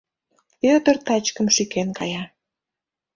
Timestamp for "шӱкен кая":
1.55-2.23